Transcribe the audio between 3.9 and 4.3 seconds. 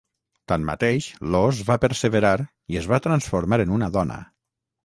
dona.